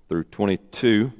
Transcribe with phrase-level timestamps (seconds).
[0.07, 1.11] through 22.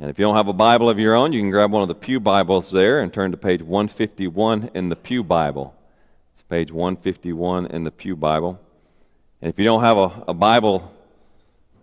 [0.00, 1.88] And if you don't have a Bible of your own, you can grab one of
[1.88, 5.76] the Pew Bibles there and turn to page 151 in the Pew Bible.
[6.32, 8.58] It's page 151 in the Pew Bible.
[9.42, 10.90] And if you don't have a, a Bible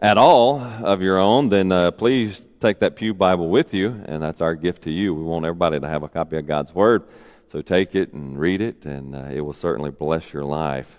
[0.01, 4.23] at all of your own, then uh, please take that Pew Bible with you, and
[4.23, 5.13] that's our gift to you.
[5.13, 7.03] We want everybody to have a copy of God's Word.
[7.51, 10.97] So take it and read it, and uh, it will certainly bless your life.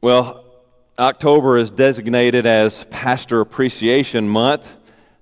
[0.00, 0.44] Well,
[0.98, 4.74] October is designated as Pastor Appreciation Month,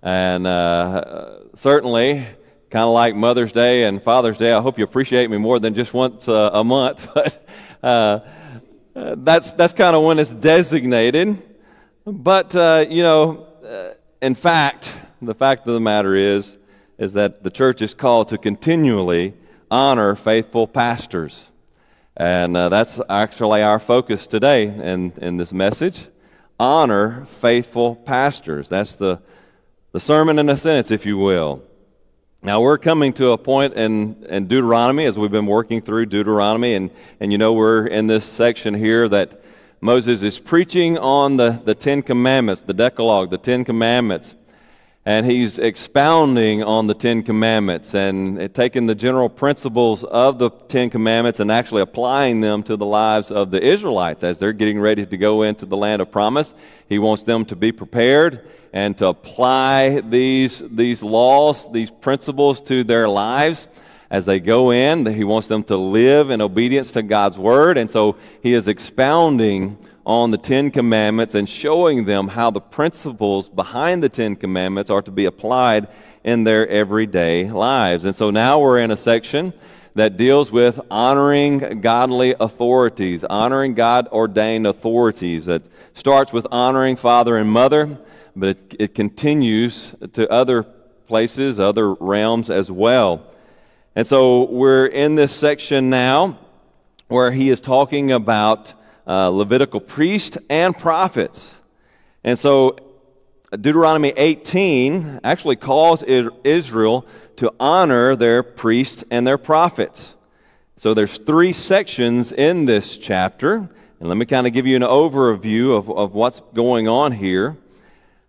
[0.02, 2.26] and uh, certainly,
[2.70, 5.74] kind of like Mother's Day and Father's Day, I hope you appreciate me more than
[5.74, 7.08] just once uh, a month.
[7.14, 7.46] But
[7.82, 8.20] uh,
[9.18, 11.42] that's that's kind of when it's designated.
[12.04, 14.90] But uh, you know, uh, in fact,
[15.20, 16.56] the fact of the matter is
[16.98, 19.34] is that the church is called to continually
[19.70, 21.46] honor faithful pastors.
[22.16, 26.06] And uh, that's actually our focus today in, in this message.
[26.58, 28.68] Honor faithful pastors.
[28.70, 29.20] That's the,
[29.96, 31.62] the sermon in a sentence, if you will.
[32.42, 36.74] Now, we're coming to a point in, in Deuteronomy as we've been working through Deuteronomy,
[36.74, 39.40] and, and you know, we're in this section here that
[39.80, 44.34] Moses is preaching on the, the Ten Commandments, the Decalogue, the Ten Commandments
[45.06, 50.90] and he's expounding on the Ten Commandments and taking the general principles of the Ten
[50.90, 55.06] Commandments and actually applying them to the lives of the Israelites as they're getting ready
[55.06, 56.54] to go into the land of promise.
[56.88, 62.82] He wants them to be prepared and to apply these, these laws, these principles to
[62.82, 63.68] their lives
[64.10, 65.06] as they go in.
[65.06, 67.78] He wants them to live in obedience to God's word.
[67.78, 73.48] And so he is expounding on the Ten Commandments and showing them how the principles
[73.48, 75.88] behind the Ten Commandments are to be applied
[76.22, 78.04] in their everyday lives.
[78.04, 79.52] And so now we're in a section
[79.96, 85.46] that deals with honoring godly authorities, honoring God ordained authorities.
[85.46, 87.98] That starts with honoring father and mother,
[88.36, 93.22] but it, it continues to other places, other realms as well.
[93.96, 96.38] And so we're in this section now
[97.08, 98.74] where he is talking about
[99.06, 101.54] uh, Levitical priests and prophets.
[102.22, 102.76] And so
[103.52, 110.14] Deuteronomy 18 actually calls Israel to honor their priests and their prophets.
[110.76, 113.70] So there's three sections in this chapter.
[113.98, 117.56] And let me kind of give you an overview of, of what's going on here.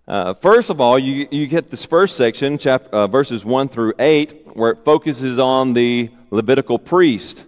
[0.07, 3.91] Uh, first of all, you, you get this first section, chapter, uh, verses 1 through
[4.00, 7.44] 8, where it focuses on the Levitical priest.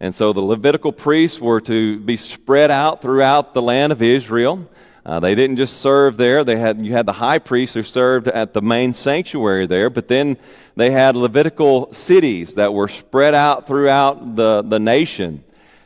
[0.00, 4.68] And so the Levitical priests were to be spread out throughout the land of Israel.
[5.06, 6.44] Uh, they didn't just serve there.
[6.44, 10.06] They had, you had the high priest who served at the main sanctuary there, but
[10.06, 10.36] then
[10.76, 15.42] they had Levitical cities that were spread out throughout the, the nation.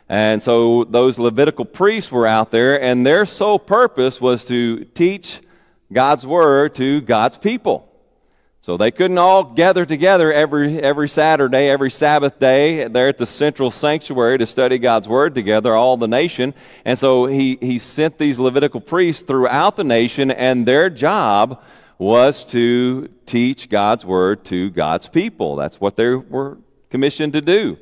[0.08, 5.42] And so those Levitical priests were out there, and their sole purpose was to teach
[5.92, 7.88] God's word to God's people.
[8.60, 13.24] So they couldn't all gather together every, every Saturday, every Sabbath day there at the
[13.24, 16.52] central sanctuary to study God's Word together, all the nation.
[16.84, 21.62] And so he, he sent these Levitical priests throughout the nation, and their job
[21.96, 25.56] was to teach God's Word to God's people.
[25.56, 26.58] That's what they were
[26.90, 27.78] commissioned to do.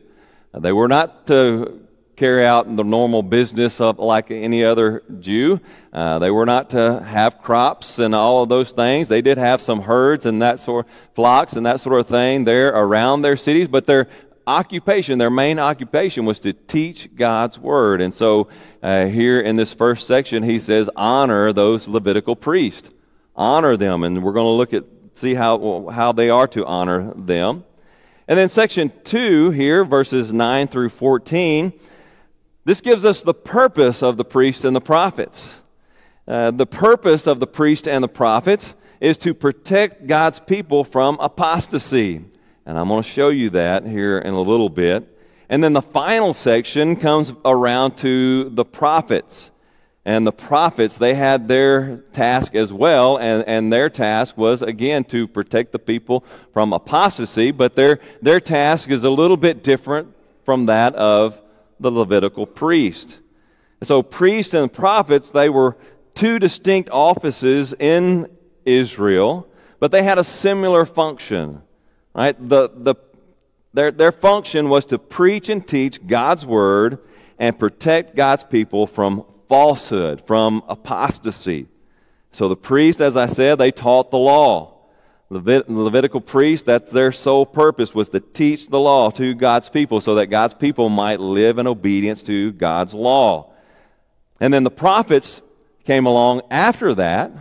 [0.54, 1.85] They were not to
[2.16, 5.60] carry out the normal business of like any other Jew.
[5.92, 9.08] Uh, they were not to have crops and all of those things.
[9.08, 12.68] They did have some herds and that sort flocks and that sort of thing there
[12.68, 14.08] around their cities, but their
[14.46, 18.00] occupation, their main occupation was to teach God's word.
[18.00, 18.48] And so
[18.82, 22.90] uh, here in this first section, he says, honor those Levitical priests.
[23.34, 24.04] Honor them.
[24.04, 24.84] And we're going to look at,
[25.14, 27.64] see how, how they are to honor them.
[28.28, 31.72] And then section 2 here, verses 9 through 14,
[32.66, 35.60] this gives us the purpose of the priests and the prophets.
[36.26, 41.16] Uh, the purpose of the priest and the prophets is to protect God's people from
[41.20, 42.24] apostasy.
[42.66, 45.16] And I'm going to show you that here in a little bit.
[45.48, 49.52] And then the final section comes around to the prophets.
[50.04, 55.04] And the prophets, they had their task as well, and, and their task was, again,
[55.04, 60.12] to protect the people from apostasy, but their, their task is a little bit different
[60.44, 61.40] from that of
[61.80, 63.20] the Levitical priest.
[63.82, 65.76] So, priests and prophets, they were
[66.14, 68.30] two distinct offices in
[68.64, 71.62] Israel, but they had a similar function.
[72.14, 72.36] Right?
[72.38, 72.94] The, the,
[73.74, 76.98] their, their function was to preach and teach God's word
[77.38, 81.66] and protect God's people from falsehood, from apostasy.
[82.32, 84.75] So the priests, as I said, they taught the law.
[85.28, 90.00] Levit- Levitical priests, that's their sole purpose, was to teach the law to God's people
[90.00, 93.52] so that God's people might live in obedience to God's law.
[94.40, 95.42] And then the prophets
[95.84, 97.32] came along after that,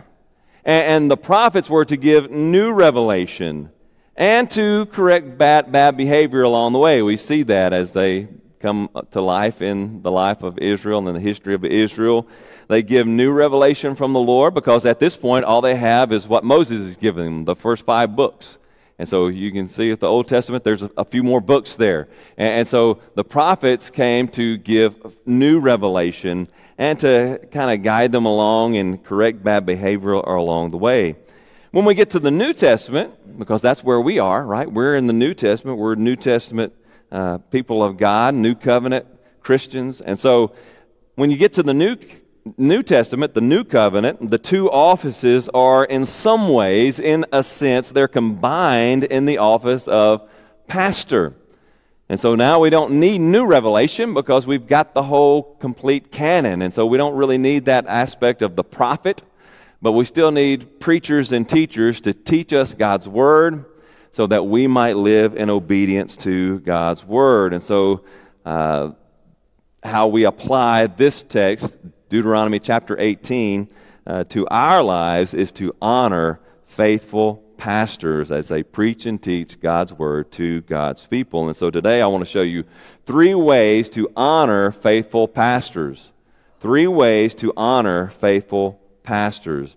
[0.64, 3.70] and, and the prophets were to give new revelation
[4.16, 7.02] and to correct bad, bad behavior along the way.
[7.02, 8.28] We see that as they
[8.60, 12.26] come to life in the life of Israel and in the history of Israel.
[12.68, 16.26] They give new revelation from the Lord because at this point, all they have is
[16.26, 18.58] what Moses is giving them, the first five books.
[18.98, 21.76] And so you can see at the Old Testament, there's a, a few more books
[21.76, 22.08] there.
[22.38, 26.48] And, and, so the prophets came to give new revelation
[26.78, 31.16] and to kind of guide them along and correct bad behavior along the way.
[31.72, 34.70] When we get to the New Testament, because that's where we are, right?
[34.70, 35.76] We're in the New Testament.
[35.76, 36.72] We're New Testament
[37.16, 39.06] uh, people of God, New Covenant
[39.40, 40.02] Christians.
[40.02, 40.52] And so
[41.14, 41.96] when you get to the New
[42.58, 47.90] New Testament, the New Covenant, the two offices are in some ways, in a sense,
[47.90, 50.28] they're combined in the office of
[50.68, 51.34] pastor.
[52.08, 56.62] And so now we don't need new revelation because we've got the whole complete canon.
[56.62, 59.24] And so we don't really need that aspect of the prophet,
[59.82, 63.64] but we still need preachers and teachers to teach us God's word
[64.16, 67.52] so that we might live in obedience to God's word.
[67.52, 68.02] And so,
[68.46, 68.92] uh,
[69.82, 71.76] how we apply this text
[72.08, 73.68] Deuteronomy chapter 18,
[74.06, 79.92] uh, to our lives is to honor faithful pastors as they preach and teach God's
[79.92, 81.48] word to God's people.
[81.48, 82.64] And so today I want to show you
[83.04, 86.10] three ways to honor faithful pastors.
[86.60, 89.76] Three ways to honor faithful pastors.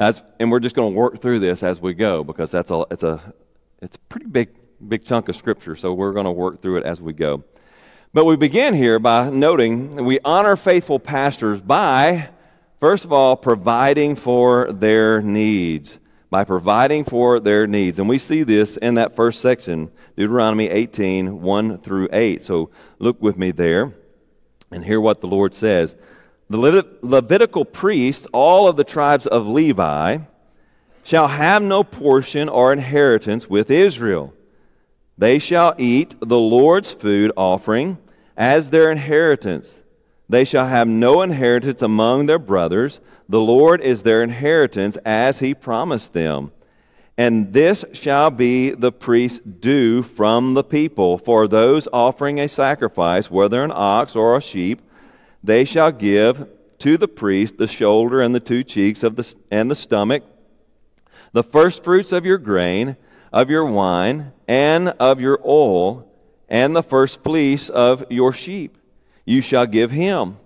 [0.00, 2.86] As, and we're just going to work through this as we go because that's a,
[2.90, 3.34] it's, a,
[3.82, 4.48] it's a pretty big,
[4.88, 5.76] big chunk of scripture.
[5.76, 7.44] So we're going to work through it as we go.
[8.14, 12.30] But we begin here by noting we honor faithful pastors by,
[12.80, 15.98] first of all, providing for their needs.
[16.30, 17.98] By providing for their needs.
[17.98, 22.42] And we see this in that first section, Deuteronomy 18, 1 through 8.
[22.42, 23.92] So look with me there
[24.70, 25.94] and hear what the Lord says.
[26.50, 30.18] The Levitical priests, all of the tribes of Levi,
[31.02, 34.34] shall have no portion or inheritance with Israel
[35.20, 37.98] they shall eat the Lord's food offering
[38.38, 39.82] as their inheritance.
[40.30, 43.00] They shall have no inheritance among their brothers.
[43.28, 46.52] The Lord is their inheritance as he promised them.
[47.18, 51.18] And this shall be the priest's due from the people.
[51.18, 54.80] For those offering a sacrifice, whether an ox or a sheep,
[55.42, 59.70] they shall give to the priest the shoulder and the two cheeks of the, and
[59.70, 60.22] the stomach,
[61.32, 62.96] the firstfruits of your grain
[63.32, 66.06] of your wine and of your oil
[66.48, 68.76] and the first fleece of your sheep.
[69.24, 70.38] You shall give him.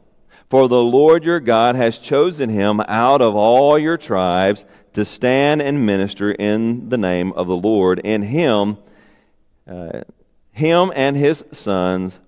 [0.51, 5.63] For the Lord your God has chosen him out of all your tribes to stand
[5.63, 8.01] and minister in the name of the Lord.
[8.01, 8.77] In him,
[9.67, 10.03] uh,
[10.53, 12.21] him and his sons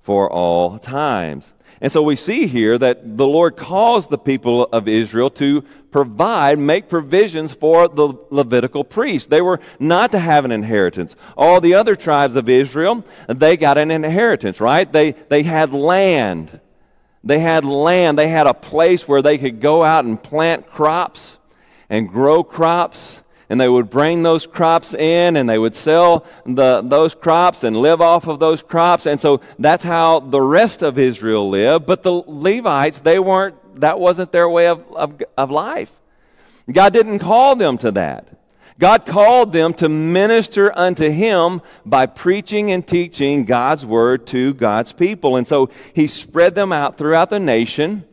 [0.00, 1.52] for all times.
[1.80, 6.58] And so we see here that the Lord caused the people of Israel to provide,
[6.58, 9.28] make provisions for the Levitical priests.
[9.28, 11.16] They were not to have an inheritance.
[11.36, 14.90] All the other tribes of Israel, they got an inheritance, right?
[14.90, 16.60] They, they had land.
[17.24, 18.18] They had land.
[18.18, 21.38] They had a place where they could go out and plant crops
[21.90, 23.20] and grow crops
[23.52, 27.76] and they would bring those crops in and they would sell the, those crops and
[27.76, 29.04] live off of those crops.
[29.04, 31.84] And so that's how the rest of Israel lived.
[31.84, 35.92] But the Levites, they weren't, that wasn't their way of, of, of life.
[36.72, 38.38] God didn't call them to that.
[38.78, 44.92] God called them to minister unto Him by preaching and teaching God's Word to God's
[44.92, 45.36] people.
[45.36, 48.04] And so He spread them out throughout the nation,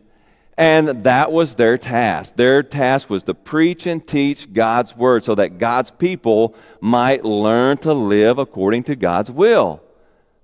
[0.60, 2.36] and that was their task.
[2.36, 7.78] Their task was to preach and teach God's Word so that God's people might learn
[7.78, 9.82] to live according to God's will.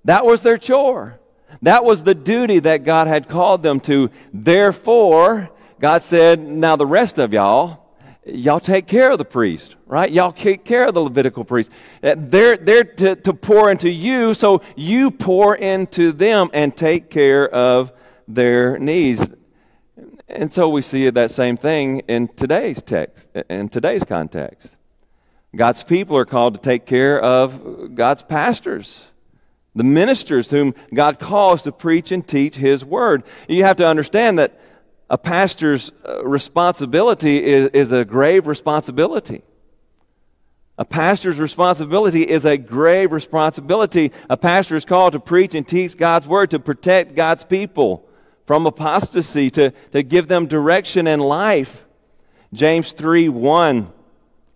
[0.06, 1.20] That was their chore.
[1.60, 4.10] That was the duty that God had called them to.
[4.32, 7.86] Therefore, God said, Now the rest of y'all,
[8.24, 10.10] y'all take care of the priest, right?
[10.10, 11.70] Y'all take care of the Levitical priest.
[12.02, 17.10] Uh, they're, they're to, to pour into you, so you pour into them and take
[17.10, 17.92] care of
[18.26, 19.28] their needs.
[20.28, 24.76] And so we see that same thing in today's text, in today's context.
[25.54, 29.06] God's people are called to take care of God's pastors,
[29.74, 33.22] the ministers whom God calls to preach and teach His word.
[33.48, 34.58] You have to understand that
[35.08, 39.42] a pastor's uh, responsibility is, is a grave responsibility.
[40.78, 44.12] A pastor's responsibility is a grave responsibility.
[44.28, 48.06] A pastor is called to preach and teach God's word, to protect God's people
[48.46, 51.84] from apostasy, to, to give them direction in life.
[52.52, 53.92] James 3 1.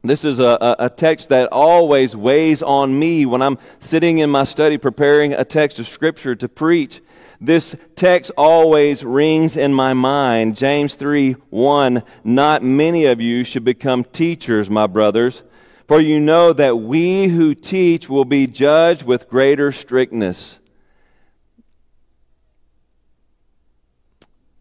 [0.02, 4.44] This is a, a text that always weighs on me when I'm sitting in my
[4.44, 7.02] study preparing a text of Scripture to preach.
[7.38, 10.56] This text always rings in my mind.
[10.56, 15.42] James 3 1 Not many of you should become teachers, my brothers,
[15.86, 20.59] for you know that we who teach will be judged with greater strictness.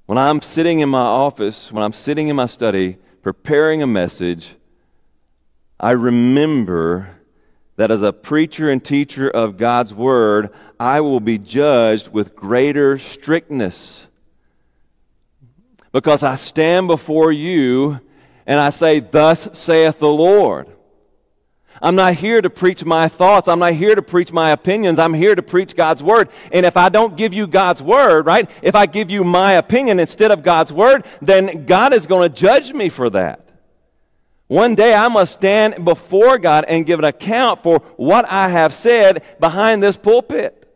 [0.09, 4.55] When I'm sitting in my office, when I'm sitting in my study, preparing a message,
[5.79, 7.11] I remember
[7.75, 10.49] that as a preacher and teacher of God's Word,
[10.79, 14.07] I will be judged with greater strictness.
[15.91, 17.99] Because I stand before you
[18.47, 20.69] and I say, Thus saith the Lord.
[21.81, 23.47] I'm not here to preach my thoughts.
[23.47, 24.99] I'm not here to preach my opinions.
[24.99, 26.29] I'm here to preach God's word.
[26.51, 28.49] And if I don't give you God's word, right?
[28.61, 32.35] If I give you my opinion instead of God's word, then God is going to
[32.35, 33.45] judge me for that.
[34.47, 38.73] One day I must stand before God and give an account for what I have
[38.73, 40.67] said behind this pulpit.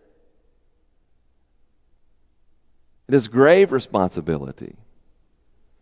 [3.08, 4.76] It is grave responsibility.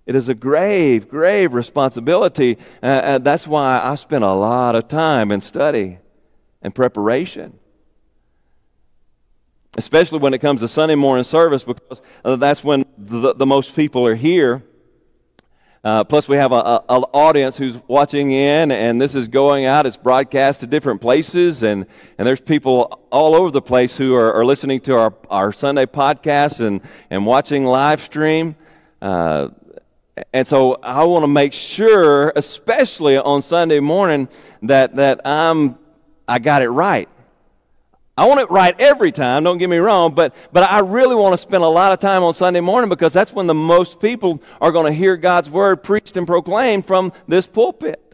[0.05, 2.57] It is a grave, grave responsibility.
[2.81, 5.99] Uh, uh, that's why I spend a lot of time in study
[6.61, 7.59] and preparation.
[9.77, 13.75] Especially when it comes to Sunday morning service, because uh, that's when the, the most
[13.75, 14.63] people are here.
[15.83, 19.87] Uh, plus, we have an audience who's watching in, and this is going out.
[19.87, 21.87] It's broadcast to different places, and,
[22.19, 25.87] and there's people all over the place who are, are listening to our, our Sunday
[25.87, 28.55] podcast and, and watching live stream.
[29.01, 29.49] Uh,
[30.33, 34.27] and so I want to make sure, especially on Sunday morning,
[34.63, 35.77] that, that I'm,
[36.27, 37.09] I got it right.
[38.17, 41.33] I want it right every time, don't get me wrong, but, but I really want
[41.33, 44.41] to spend a lot of time on Sunday morning because that's when the most people
[44.59, 48.11] are going to hear God's word preached and proclaimed from this pulpit.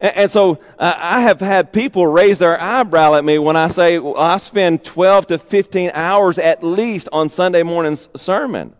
[0.00, 4.16] And, so I have had people raise their eyebrow at me when I say well,
[4.16, 8.74] I spend 12 to 15 hours at least on Sunday morning's sermon.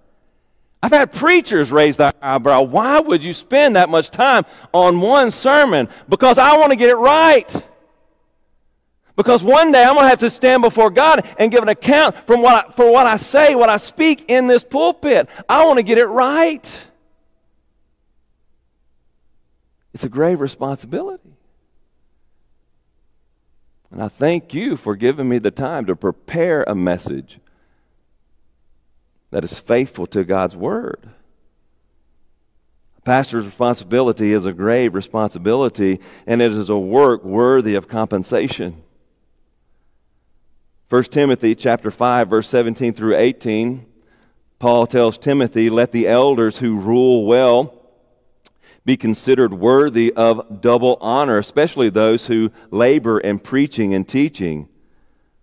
[0.83, 2.63] I've had preachers raise their eyebrow.
[2.63, 5.89] Why would you spend that much time on one sermon?
[6.09, 7.65] Because I want to get it right.
[9.15, 12.17] Because one day I'm going to have to stand before God and give an account
[12.27, 15.29] from what I, for what I say, what I speak in this pulpit.
[15.47, 16.89] I want to get it right.
[19.93, 21.35] It's a grave responsibility.
[23.91, 27.41] And I thank you for giving me the time to prepare a message
[29.31, 31.09] that is faithful to God's Word.
[32.99, 38.83] A pastor's responsibility is a grave responsibility, and it is a work worthy of compensation.
[40.91, 43.87] 1 Timothy chapter 5 verse 17 through 18
[44.59, 47.73] Paul tells Timothy let the elders who rule well
[48.85, 54.69] be considered worthy of double honor especially those who labor in preaching and teaching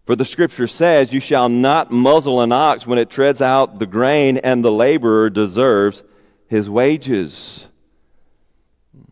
[0.08, 3.86] for the scripture says you shall not muzzle an ox when it treads out the
[3.86, 6.04] grain and the laborer deserves
[6.48, 7.68] his wages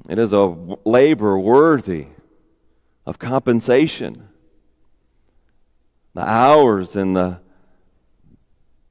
[0.09, 2.07] it is a labor worthy
[3.05, 4.29] of compensation
[6.15, 7.39] the hours and the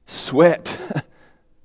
[0.05, 0.79] sweat.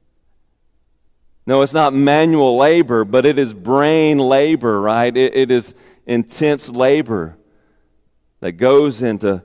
[1.46, 5.14] no, it's not manual labor, but it is brain labor, right?
[5.14, 5.74] it, it is
[6.06, 7.36] intense labor
[8.40, 9.42] that goes into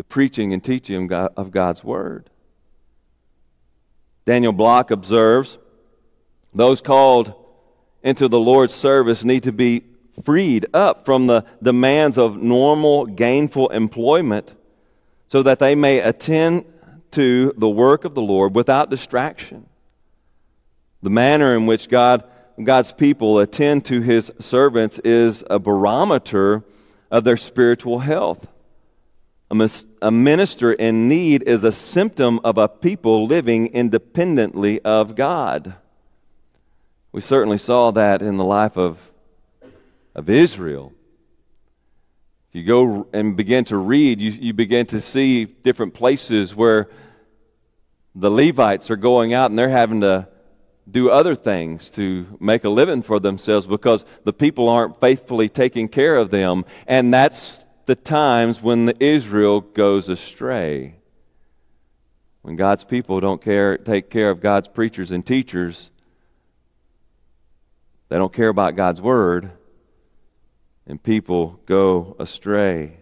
[0.00, 2.30] the preaching and teaching of God's Word.
[4.24, 5.58] Daniel Block observes
[6.54, 7.34] those called
[8.02, 9.84] into the Lord's service need to be
[10.24, 14.54] freed up from the demands of normal, gainful employment
[15.28, 16.64] so that they may attend
[17.10, 19.66] to the work of the Lord without distraction.
[21.02, 22.24] The manner in which God,
[22.64, 26.64] God's people attend to his servants is a barometer
[27.10, 28.46] of their spiritual health.
[29.50, 35.74] A minister in need is a symptom of a people living independently of God.
[37.10, 38.98] We certainly saw that in the life of,
[40.14, 40.92] of Israel.
[42.50, 46.88] If you go and begin to read, you, you begin to see different places where
[48.14, 50.28] the Levites are going out and they're having to
[50.88, 55.88] do other things to make a living for themselves because the people aren't faithfully taking
[55.88, 56.64] care of them.
[56.86, 57.59] And that's
[57.90, 60.94] the times when the Israel goes astray.
[62.42, 65.90] When God's people don't care, take care of God's preachers and teachers,
[68.08, 69.50] they don't care about God's word,
[70.86, 72.98] and people go astray.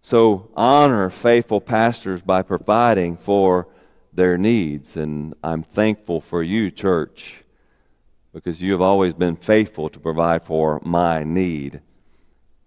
[0.00, 3.66] So honor faithful pastors by providing for
[4.12, 4.96] their needs.
[4.96, 7.42] And I'm thankful for you, church,
[8.32, 11.80] because you have always been faithful to provide for my need.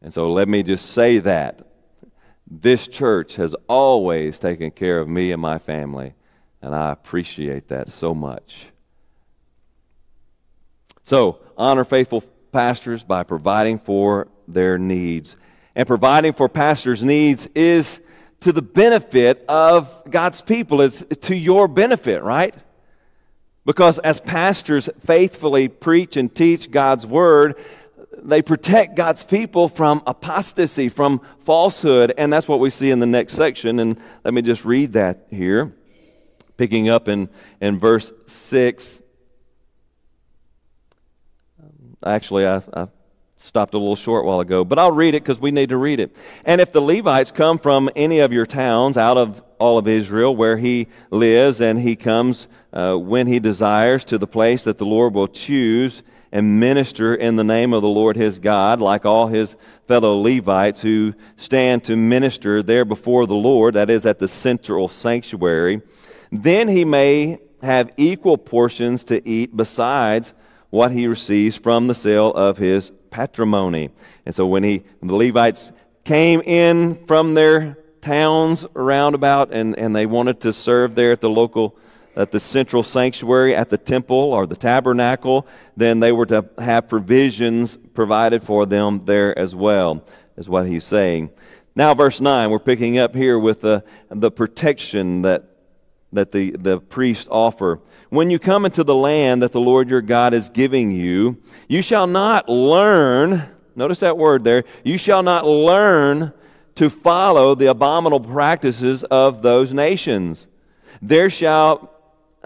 [0.04, 1.66] And so let me just say that.
[2.46, 6.14] This church has always taken care of me and my family,
[6.62, 8.68] and I appreciate that so much.
[11.04, 15.36] So, honor faithful pastors by providing for their needs.
[15.76, 18.00] And providing for pastors' needs is
[18.42, 20.82] to the benefit of God's people.
[20.82, 22.54] It's to your benefit, right?
[23.66, 27.56] Because as pastors faithfully preach and teach God's word,
[28.24, 32.14] they protect God's people from apostasy, from falsehood.
[32.18, 33.80] And that's what we see in the next section.
[33.80, 35.74] And let me just read that here.
[36.58, 39.02] Picking up in, in verse 6
[42.06, 42.88] Actually, I, I
[43.38, 46.00] stopped a little short while ago, but I'll read it because we need to read
[46.00, 46.16] it.
[46.46, 50.36] And if the Levites come from any of your towns out of all of Israel
[50.36, 54.86] where he lives, and he comes uh, when he desires to the place that the
[54.86, 56.04] Lord will choose
[56.34, 59.56] and minister in the name of the Lord his God, like all his
[59.88, 64.88] fellow Levites who stand to minister there before the Lord, that is at the central
[64.88, 65.84] sanctuary,
[66.32, 70.34] then he may have equal portions to eat besides
[70.72, 73.92] what he receives from the sale of his patrimony.
[74.26, 75.72] And so when he, the Levites
[76.04, 81.22] came in from their towns around about and, and they wanted to serve there at
[81.22, 81.78] the local
[82.16, 86.88] at the central sanctuary at the temple or the tabernacle then they were to have
[86.88, 90.04] provisions provided for them there as well
[90.38, 91.30] is what he's saying
[91.76, 95.54] now verse 9 we're picking up here with the, the protection that
[96.14, 97.80] that the, the priests offer.
[98.10, 101.82] When you come into the land that the Lord your God is giving you, you
[101.82, 106.32] shall not learn, notice that word there, you shall not learn
[106.76, 110.48] to follow the abominable practices of those nations.
[111.02, 111.93] There shall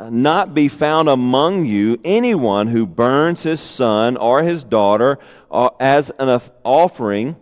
[0.09, 5.17] not be found among you anyone who burns his son or his daughter
[5.49, 7.35] uh, as an offering,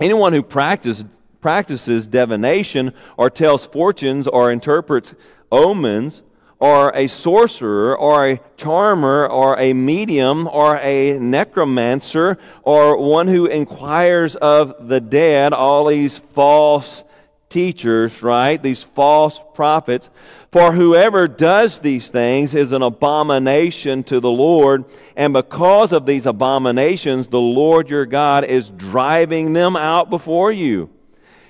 [0.00, 5.14] anyone who practices practices divination or tells fortunes or interprets
[5.52, 6.22] omens,
[6.58, 13.44] or a sorcerer, or a charmer, or a medium, or a necromancer, or one who
[13.44, 17.03] inquires of the dead, all these false
[17.54, 18.60] teachers, right?
[18.60, 20.10] These false prophets.
[20.50, 24.84] For whoever does these things is an abomination to the Lord,
[25.16, 30.90] and because of these abominations, the Lord your God is driving them out before you.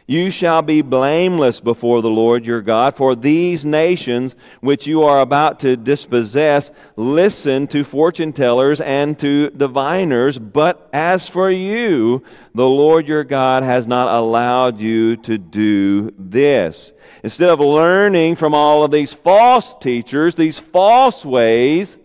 [0.06, 5.20] You shall be blameless before the Lord your God, for these nations which you are
[5.20, 10.38] about to dispossess listen to fortune tellers and to diviners.
[10.38, 12.22] But as for you,
[12.54, 16.92] the Lord your God has not allowed you to do this.
[17.22, 21.96] Instead of learning from all of these false teachers, these false ways,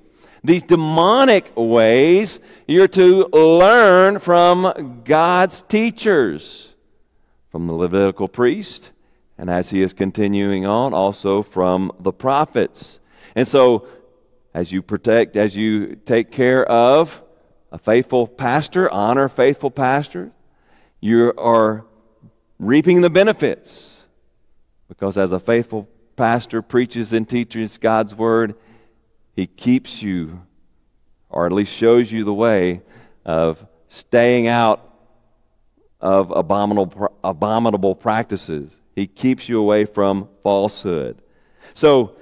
[0.42, 6.69] these demonic ways, you're to learn from God's teachers
[7.50, 8.92] from the Levitical priest,
[9.38, 13.00] and as he is continuing on, also from the prophets.
[13.36, 13.88] And so,
[14.54, 17.22] as you protect, as you take care of
[17.72, 20.32] a faithful pastor, honor faithful pastor,
[21.00, 21.86] you are
[22.58, 23.98] reaping the benefits.
[24.88, 28.56] Because as a faithful pastor preaches and teaches God's word,
[29.36, 30.42] he keeps you,
[31.30, 32.82] or at least shows you the way
[33.24, 34.89] of staying out
[36.02, 38.80] of abominable, abominable practices.
[38.96, 41.22] He keeps you away from falsehood.
[41.74, 42.16] So,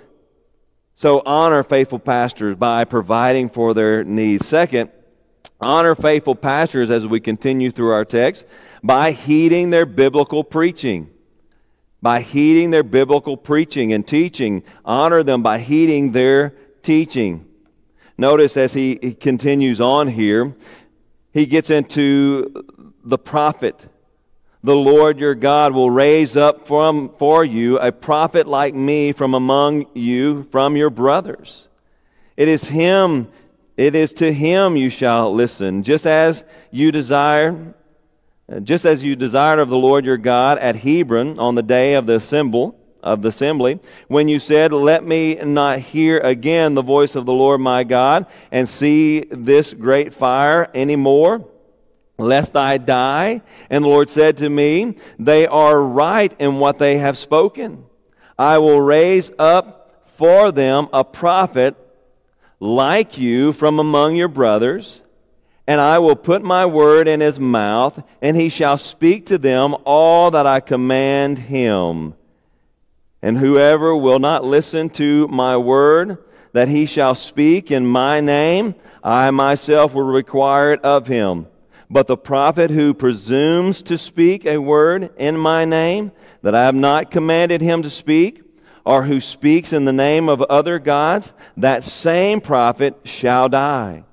[0.99, 4.47] So honor faithful pastors by providing for their needs.
[4.47, 4.89] Second,
[5.61, 8.47] honor faithful pastors as we continue through our text
[8.81, 11.11] by heeding their biblical preaching.
[12.01, 14.63] By heeding their biblical preaching and teaching.
[14.83, 17.45] Honor them by heeding their teaching.
[18.17, 20.55] Notice as he, he continues on here,
[21.31, 22.65] he gets into
[23.07, 23.87] the prophet.
[24.63, 29.33] The Lord your God will raise up from, for you a prophet like me from
[29.33, 31.69] among you, from your brothers.
[32.35, 33.29] It is him,
[33.77, 37.73] it is to him you shall listen, just as you desire,
[38.63, 42.07] just as you desired of the Lord your God at Horeb on the day of
[42.07, 42.71] the assembly
[43.03, 47.33] of the assembly, when you said, Let me not hear again the voice of the
[47.33, 51.47] Lord my God and see this great fire anymore,
[52.17, 53.41] lest I die.
[53.69, 57.85] And the Lord said to me, They are right in what they have spoken.
[58.37, 61.75] I will raise up for them a prophet
[62.59, 65.01] like you from among your brothers.
[65.67, 69.75] And I will put my word in his mouth, and he shall speak to them
[69.83, 72.13] all that I command him.
[73.21, 78.75] And whoever will not listen to my word that he shall speak in my name,
[79.03, 81.47] I myself will require it of him.
[81.89, 86.75] But the prophet who presumes to speak a word in my name that I have
[86.75, 88.43] not commanded him to speak,
[88.83, 94.03] or who speaks in the name of other gods, that same prophet shall die.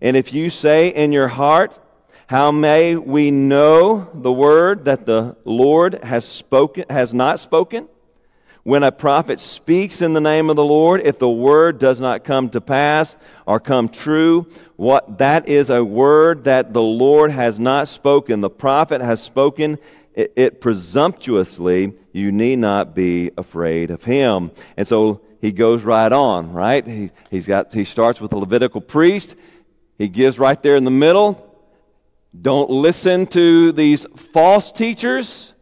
[0.00, 1.78] And if you say in your heart,
[2.26, 7.88] how may we know the word that the Lord has spoken has not spoken?
[8.64, 12.24] When a prophet speaks in the name of the Lord, if the word does not
[12.24, 13.14] come to pass
[13.46, 14.46] or come true,
[14.76, 18.40] what that is a word that the Lord has not spoken.
[18.40, 19.78] The prophet has spoken
[20.14, 21.92] it, it presumptuously.
[22.12, 24.50] You need not be afraid of him.
[24.78, 26.86] And so he goes right on, right?
[26.86, 29.36] He, he's got, he starts with the Levitical priest.
[29.98, 31.54] He gives right there in the middle.
[32.40, 35.53] Don't listen to these false teachers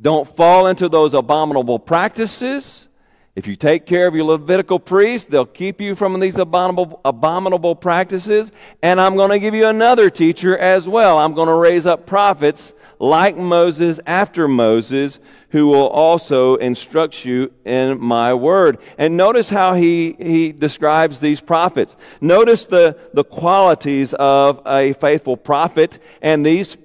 [0.00, 2.88] don't fall into those abominable practices.
[3.36, 7.74] If you take care of your Levitical priests, they'll keep you from these abominable, abominable
[7.74, 8.52] practices.
[8.80, 11.18] And I'm going to give you another teacher as well.
[11.18, 15.18] I'm going to raise up prophets like Moses after Moses
[15.54, 18.78] who will also instruct you in my word.
[18.98, 21.96] And notice how he, he describes these prophets.
[22.20, 26.76] Notice the, the qualities of a faithful prophet, and these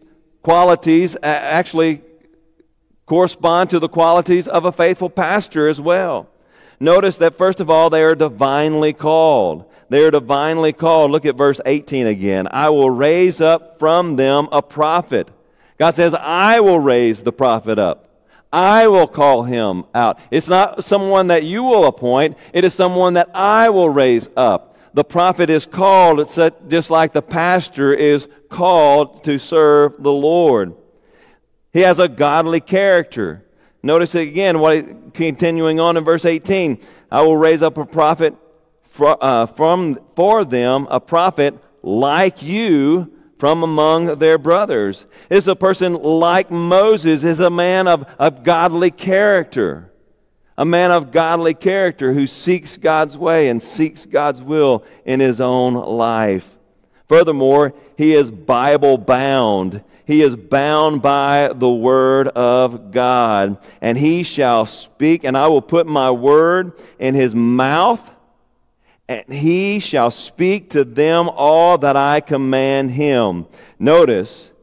[0.43, 2.03] qualities actually
[3.09, 6.29] correspond to the qualities of a faithful pastor as well.
[6.79, 9.65] Notice that, first of all, they are divinely called.
[9.89, 11.11] They are divinely called.
[11.11, 12.47] Look at verse 18 again.
[12.51, 15.31] I will raise up from them a prophet.
[15.77, 18.05] God says, I will raise the prophet up.
[18.53, 20.19] I will call him out.
[20.31, 24.77] It's not someone that you will appoint, it is someone that I will raise up.
[24.93, 30.75] The prophet is called, it's just like the pastor is called to serve the Lord.
[31.71, 33.45] He has a godly character.
[33.81, 36.79] Notice again, what continuing on in verse 18.
[37.11, 38.35] I will raise up a prophet
[38.83, 45.05] for, uh, from for them, a prophet like you from among their brothers.
[45.29, 49.93] Is a person like Moses, is a man of, of godly character.
[50.57, 55.39] A man of godly character who seeks God's way and seeks God's will in his
[55.39, 56.58] own life.
[57.09, 59.83] Furthermore, he is Bible bound.
[60.05, 63.57] He is bound by the word of God.
[63.81, 68.11] And he shall speak, and I will put my word in his mouth,
[69.07, 73.47] and he shall speak to them all that I command him.
[73.79, 74.53] Notice,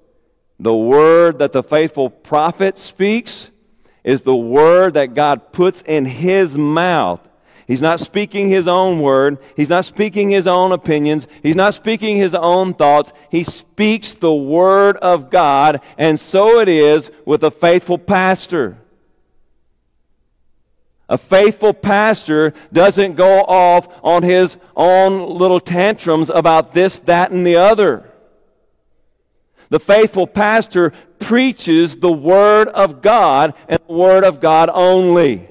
[0.60, 3.50] the word that the faithful prophet speaks
[4.04, 7.25] is the word that God puts in his mouth.
[7.66, 9.38] He's not speaking his own word.
[9.56, 11.26] He's not speaking his own opinions.
[11.42, 13.12] He's not speaking his own thoughts.
[13.28, 18.78] He speaks the word of God, and so it is with a faithful pastor.
[21.08, 27.44] A faithful pastor doesn't go off on his own little tantrums about this, that, and
[27.46, 28.12] the other.
[29.68, 35.48] The faithful pastor preaches the Word of God and the Word of God only.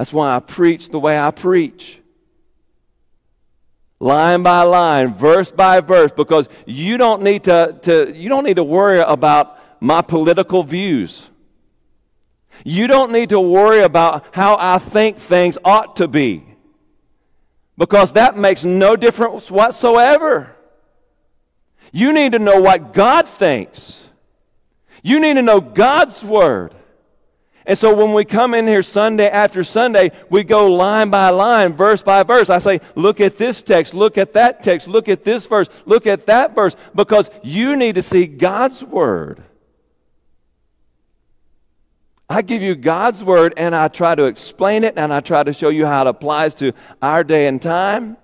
[0.00, 2.00] That's why I preach the way I preach.
[3.98, 8.56] Line by line, verse by verse, because you don't need to, to, you don't need
[8.56, 11.28] to worry about my political views.
[12.64, 16.46] You don't need to worry about how I think things ought to be.
[17.76, 20.56] Because that makes no difference whatsoever.
[21.92, 24.00] You need to know what God thinks.
[25.02, 26.74] You need to know God's Word.
[27.70, 31.72] And so when we come in here Sunday after Sunday, we go line by line,
[31.72, 32.50] verse by verse.
[32.50, 36.04] I say, look at this text, look at that text, look at this verse, look
[36.04, 39.44] at that verse, because you need to see God's Word.
[42.28, 45.52] I give you God's Word and I try to explain it and I try to
[45.52, 48.16] show you how it applies to our day and time.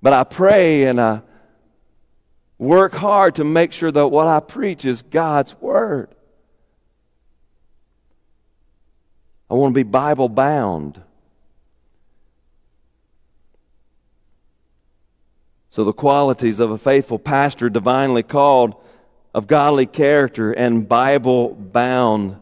[0.00, 1.20] But I pray and I
[2.56, 6.13] work hard to make sure that what I preach is God's Word.
[9.50, 11.00] I want to be Bible bound.
[15.70, 18.76] So, the qualities of a faithful pastor, divinely called,
[19.34, 22.36] of godly character, and Bible bound.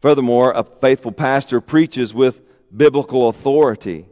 [0.00, 2.40] Furthermore, a faithful pastor preaches with
[2.74, 4.06] biblical authority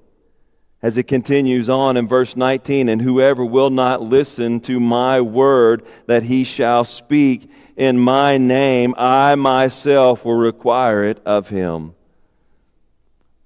[0.81, 5.85] as it continues on in verse 19 and whoever will not listen to my word
[6.07, 11.95] that he shall speak in my name i myself will require it of him.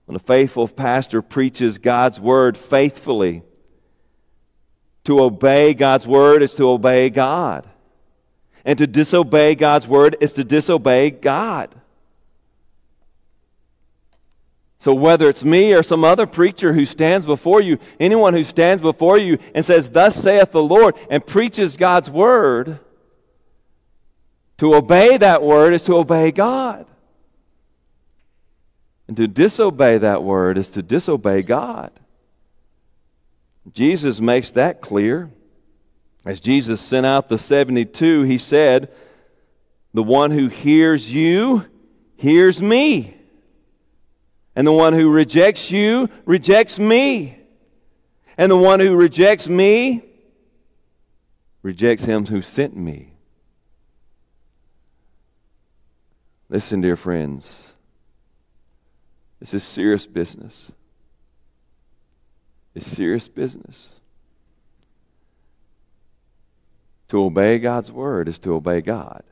[0.05, 3.42] When a faithful pastor preaches god's word faithfully
[5.05, 7.66] to obey god's word is to obey god.
[8.64, 11.75] And to disobey god's word is to disobey god
[14.83, 18.83] so, whether it's me or some other preacher who stands before you, anyone who stands
[18.83, 22.81] before you and says, Thus saith the Lord, and preaches God's word,
[24.59, 26.90] to obey that word is to obey God.
[29.07, 31.92] And to disobey that word is to disobey God.
[33.73, 35.31] Jesus makes that clear.
[36.25, 38.92] As Jesus sent out the 72, he said,
[39.95, 41.66] The one who hears you
[42.16, 43.22] hears me.
[44.55, 47.38] And the one who rejects you rejects me.
[48.37, 50.03] And the one who rejects me
[51.62, 53.12] rejects him who sent me.
[56.49, 57.73] Listen, dear friends.
[59.41, 60.71] This is serious business.
[62.75, 63.91] It's serious business.
[67.09, 69.23] To obey God's word is to obey God.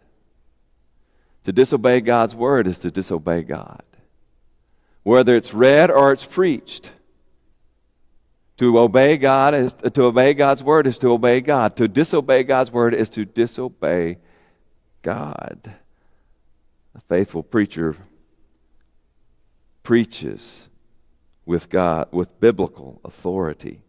[1.45, 3.83] To disobey God's word is to disobey God
[5.03, 6.91] whether it's read or it's preached.
[8.59, 11.77] To obey God is to obey God's word is to obey God.
[11.77, 14.19] To disobey God's word is to disobey
[15.01, 15.75] God.
[16.95, 17.97] A faithful preacher
[19.83, 20.69] preaches
[21.47, 23.81] with God with biblical authority.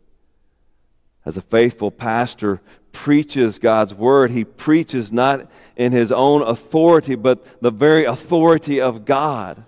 [1.25, 2.61] As a faithful pastor
[2.93, 9.05] preaches God's word, he preaches not in his own authority, but the very authority of
[9.05, 9.63] God.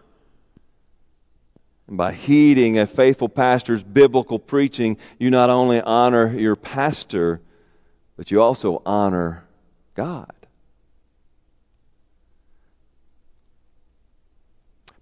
[1.88, 7.42] And by heeding a faithful pastor's biblical preaching, you not only honor your pastor,
[8.16, 9.44] but you also honor
[9.96, 10.32] God.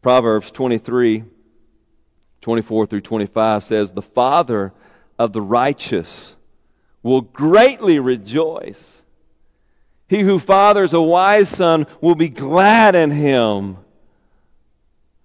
[0.01, 1.23] Proverbs 23,
[2.41, 4.73] 24 through 25 says, The father
[5.19, 6.35] of the righteous
[7.03, 9.03] will greatly rejoice.
[10.07, 13.77] He who fathers a wise son will be glad in him.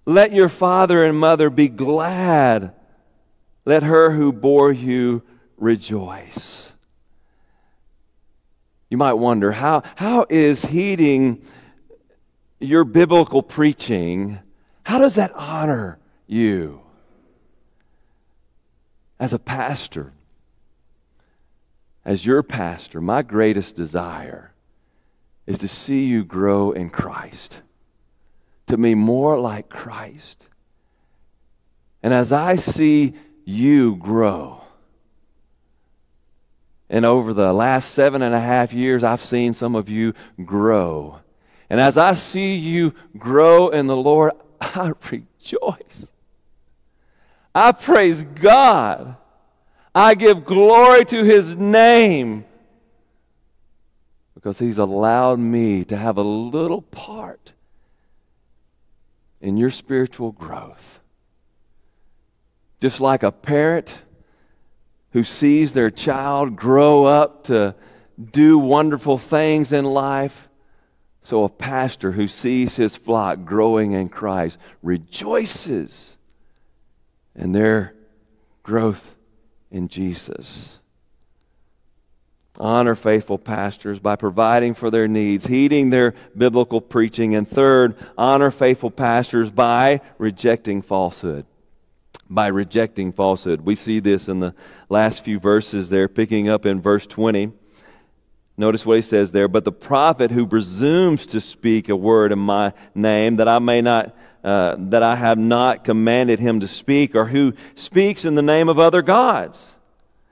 [0.07, 2.71] Let your father and mother be glad.
[3.65, 5.21] Let her who bore you
[5.57, 6.71] rejoice.
[8.89, 11.43] You might wonder how, how is heeding
[12.57, 14.39] your biblical preaching,
[14.83, 16.79] how does that honor you
[19.19, 20.13] as a pastor?
[22.05, 24.53] As your pastor, my greatest desire
[25.45, 27.61] is to see you grow in Christ
[28.67, 30.47] to me more like Christ.
[32.03, 33.13] And as I see
[33.45, 34.61] you grow,
[36.89, 40.13] and over the last seven and a half years, I've seen some of you
[40.45, 41.19] grow.
[41.69, 46.07] And as I see you grow in the Lord, I rejoice.
[47.53, 49.17] I praise God.
[49.93, 52.45] I give glory to His name
[54.35, 57.53] because He's allowed me to have a little part
[59.41, 60.99] in your spiritual growth.
[62.79, 63.97] Just like a parent
[65.11, 67.75] who sees their child grow up to
[68.31, 70.49] do wonderful things in life,
[71.21, 76.17] so a pastor who sees his flock growing in Christ rejoices
[77.35, 77.93] in their
[78.63, 79.15] growth
[79.71, 80.79] in Jesus.
[82.59, 87.35] Honor faithful pastors by providing for their needs, heeding their biblical preaching.
[87.35, 91.45] And third, honor faithful pastors by rejecting falsehood.
[92.29, 93.61] By rejecting falsehood.
[93.61, 94.55] We see this in the
[94.89, 97.51] last few verses there, picking up in verse 20.
[98.57, 99.47] Notice what he says there.
[99.47, 103.81] But the prophet who presumes to speak a word in my name that I may
[103.81, 108.41] not, uh, that I have not commanded him to speak, or who speaks in the
[108.41, 109.75] name of other gods,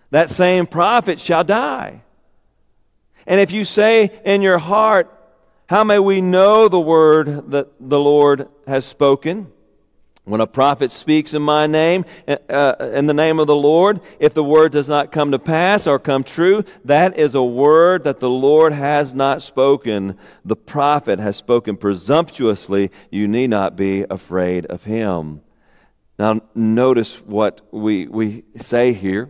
[0.09, 2.01] that same prophet shall die.
[3.27, 5.11] And if you say in your heart,
[5.67, 9.51] How may we know the word that the Lord has spoken?
[10.25, 14.33] When a prophet speaks in my name, uh, in the name of the Lord, if
[14.33, 18.19] the word does not come to pass or come true, that is a word that
[18.19, 20.17] the Lord has not spoken.
[20.43, 22.89] The prophet has spoken presumptuously.
[23.11, 25.41] You need not be afraid of him.
[26.17, 29.29] Now, notice what we, we say here.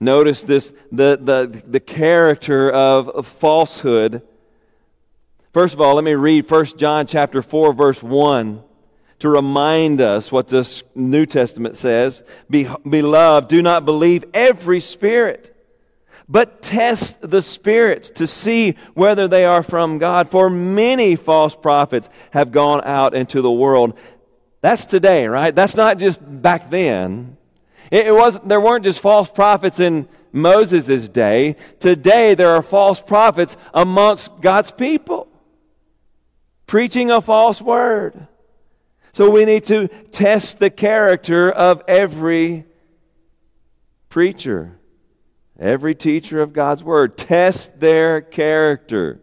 [0.00, 4.22] Notice this the, the, the character of, falsehood.
[5.52, 8.62] First of all, let me read 1 John chapter 4, verse 1
[9.18, 12.22] to remind us what this New Testament says.
[12.48, 15.54] Be, beloved, do not believe every spirit,
[16.28, 20.30] but test the spirits to see whether they are from God.
[20.30, 23.98] For many false prophets have gone out into the world.
[24.60, 25.54] That's today, right?
[25.54, 27.36] That's not just back then.
[27.90, 31.56] It, it was there weren't just false prophets in Moses' day.
[31.78, 35.28] Today there are false prophets amongst God's people
[36.66, 38.28] preaching a false word.
[39.12, 42.66] So we need to test the character of every
[44.08, 44.78] preacher,
[45.58, 47.16] every teacher of God's Word.
[47.16, 49.20] Test their character.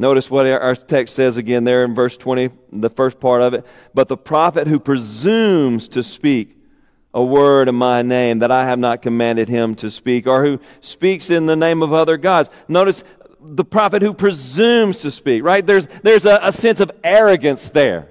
[0.00, 3.66] Notice what our text says again there in verse 20, the first part of it.
[3.92, 6.56] But the prophet who presumes to speak
[7.12, 10.58] a word in my name that I have not commanded him to speak, or who
[10.80, 12.48] speaks in the name of other gods.
[12.66, 13.04] Notice
[13.42, 15.66] the prophet who presumes to speak, right?
[15.66, 18.08] There's, there's a, a sense of arrogance there.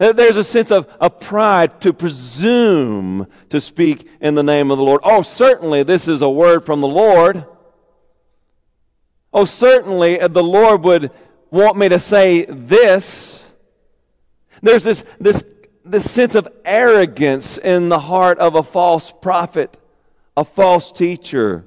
[0.00, 4.78] Uh, there's a sense of, of pride to presume to speak in the name of
[4.78, 5.02] the Lord.
[5.04, 7.46] Oh, certainly this is a word from the Lord.
[9.34, 11.10] Oh, certainly uh, the Lord would
[11.50, 13.44] want me to say this.
[14.62, 15.44] There's this, this,
[15.84, 19.76] this sense of arrogance in the heart of a false prophet,
[20.36, 21.66] a false teacher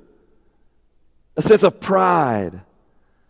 [1.38, 2.62] a sense of pride.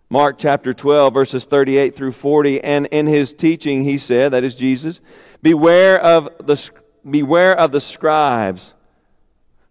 [0.09, 2.63] Mark chapter 12, verses 38 through 40.
[2.63, 5.01] And in his teaching, he said, that is Jesus,
[5.41, 6.71] beware of the,
[7.07, 8.73] beware of the scribes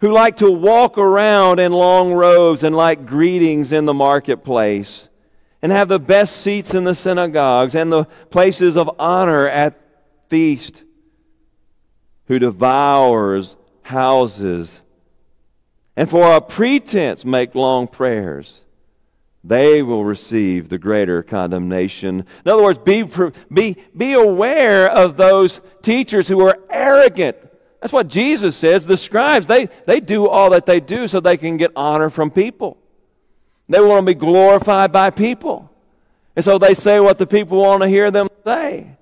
[0.07, 5.09] who like to walk around in long robes and like greetings in the marketplace
[5.61, 9.77] and have the best seats in the synagogues and the places of honor at
[10.29, 10.85] feast
[12.27, 14.81] who devours houses
[15.97, 18.63] and for a pretense make long prayers,
[19.43, 22.25] they will receive the greater condemnation.
[22.45, 23.03] In other words, be,
[23.53, 27.39] be, be aware of those teachers who are arrogant.
[27.87, 28.85] That's what Jesus says.
[28.85, 32.33] The scribes, they, they do all that they do so they can get honor from
[32.33, 32.79] people.
[33.69, 35.71] They want to be glorified by people.
[36.35, 38.97] And so they say what the people want to hear them say.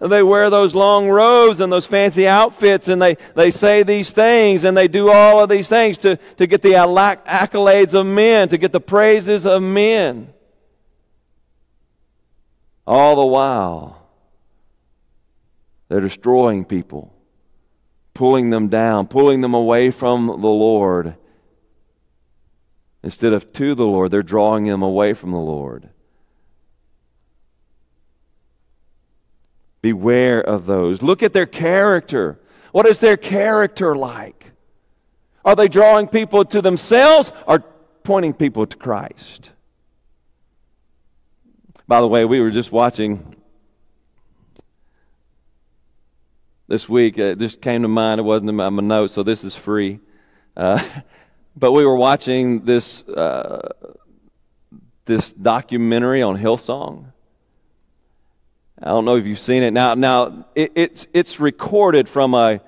[0.00, 4.64] They wear those long robes and those fancy outfits, and they, they say these things,
[4.64, 8.58] and they do all of these things to, to get the accolades of men, to
[8.58, 10.30] get the praises of men.
[12.86, 14.06] All the while,
[15.88, 17.11] they're destroying people,
[18.14, 21.14] pulling them down, pulling them away from the Lord.
[23.02, 25.88] Instead of to the Lord, they're drawing them away from the Lord.
[29.80, 31.02] Beware of those.
[31.02, 32.38] Look at their character.
[32.70, 34.52] What is their character like?
[35.44, 37.60] Are they drawing people to themselves or
[38.04, 39.50] pointing people to Christ?
[41.88, 43.34] By the way, we were just watching
[46.72, 47.18] this week.
[47.18, 48.18] It just came to mind.
[48.18, 50.00] It wasn't in my, notes, so this is free.
[50.56, 50.82] Uh,
[51.56, 53.68] but we were watching this uh,
[55.04, 57.12] this documentary on Hillsong.
[58.82, 59.72] I don't know if you've seen it.
[59.72, 62.62] Now, now it, it's, it's recorded from a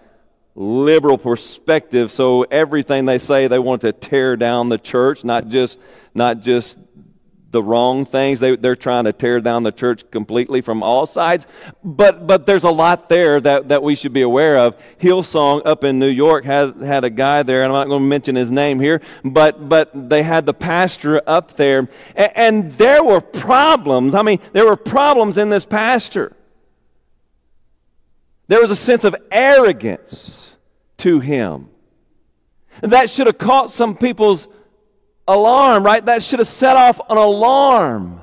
[0.54, 5.80] liberal perspective, so everything they say, they want to tear down the church, not just,
[6.14, 6.78] not just
[7.54, 8.40] the wrong things.
[8.40, 11.46] They, they're trying to tear down the church completely from all sides.
[11.82, 14.76] But, but there's a lot there that, that we should be aware of.
[15.00, 18.08] Hillsong up in New York had, had a guy there, and I'm not going to
[18.08, 21.88] mention his name here, but, but they had the pastor up there.
[22.14, 24.14] And, and there were problems.
[24.14, 26.36] I mean, there were problems in this pastor.
[28.48, 30.52] There was a sense of arrogance
[30.98, 31.70] to him.
[32.82, 34.48] that should have caught some people's
[35.26, 36.04] alarm, right?
[36.04, 38.20] That should have set off an alarm.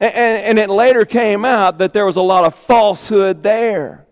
[0.00, 4.06] And, and, and, it later came out that there was a lot of falsehood there.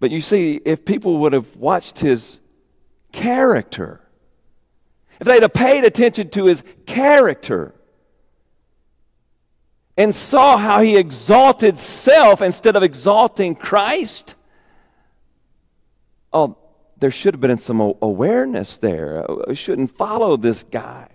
[0.00, 2.40] But you see, if people would have watched his
[3.12, 4.00] character,
[5.20, 7.74] if they'd have paid attention to his character,
[9.96, 14.36] and saw how he exalted self instead of exalting Christ,
[16.32, 16.57] oh,
[16.98, 19.30] there should have been some awareness there.
[19.30, 21.08] Uh, I shouldn't follow this guy.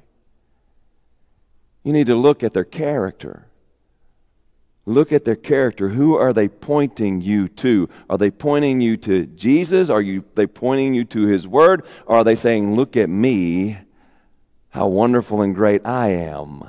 [1.84, 3.45] You need to look at their character.
[4.86, 5.89] Look at their character.
[5.89, 7.89] Who are they pointing you to?
[8.09, 9.89] Are they pointing you to Jesus?
[9.89, 11.86] Are you, they pointing you to His Word?
[12.05, 13.77] Or are they saying, Look at me,
[14.69, 16.63] how wonderful and great I am?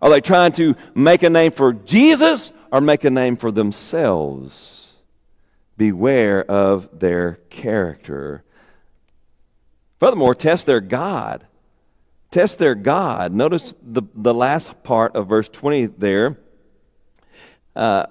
[0.00, 4.81] Are they trying to make a name for Jesus or make a name for themselves?
[5.82, 8.44] Beware of their character.
[9.98, 11.44] Furthermore, test their God.
[12.30, 13.32] Test their God.
[13.32, 16.38] Notice the, the last part of verse 20 there
[17.74, 18.06] uh,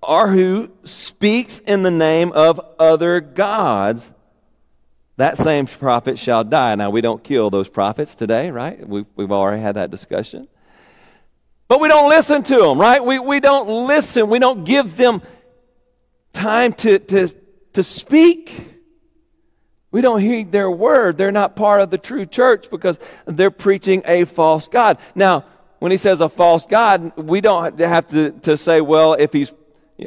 [0.00, 4.12] or who speaks in the name of other gods,
[5.16, 6.76] that same prophet shall die.
[6.76, 8.88] Now, we don't kill those prophets today, right?
[8.88, 10.46] We've, we've already had that discussion.
[11.66, 13.04] But we don't listen to them, right?
[13.04, 14.28] We, we don't listen.
[14.28, 15.20] We don't give them
[16.32, 17.28] time to, to,
[17.72, 18.74] to speak.
[19.90, 21.16] We don't heed their word.
[21.16, 24.98] They're not part of the true church because they're preaching a false God.
[25.14, 25.44] Now,
[25.78, 29.52] when he says a false God, we don't have to, to say, well, if he's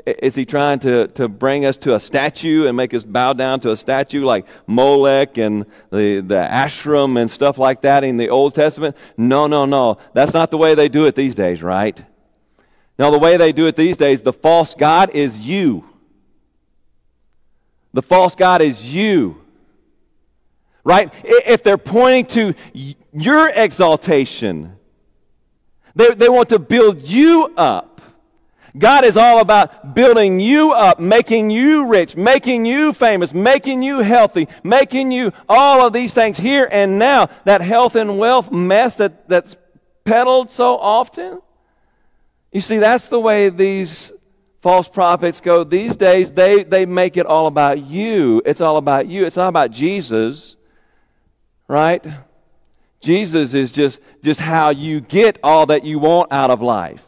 [0.06, 3.60] is he trying to, to bring us to a statue and make us bow down
[3.60, 8.30] to a statue like Molech and the, the Asherim and stuff like that in the
[8.30, 8.96] Old Testament?
[9.18, 9.98] No, no, no.
[10.14, 12.02] That's not the way they do it these days, right?
[12.98, 15.84] Now, the way they do it these days, the false God is you.
[17.94, 19.42] The false God is you.
[20.84, 21.14] Right?
[21.24, 22.56] If they're pointing to
[23.14, 24.76] your exaltation,
[25.96, 28.02] they, they want to build you up.
[28.78, 34.00] God is all about building you up, making you rich, making you famous, making you
[34.00, 37.30] healthy, making you all of these things here and now.
[37.44, 39.58] That health and wealth mess that, that's
[40.06, 41.42] peddled so often.
[42.54, 44.14] You see, that's the way these
[44.62, 46.32] false prophets go these days.
[46.32, 48.42] They, they make it all about you.
[48.46, 49.26] It's all about you.
[49.26, 50.56] It's not about Jesus,
[51.68, 52.06] right?
[53.02, 57.06] Jesus is just, just how you get all that you want out of life.